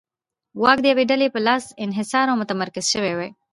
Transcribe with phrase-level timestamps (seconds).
[0.61, 3.29] واک د یوې ډلې په لاس انحصار او متمرکز شوی وای.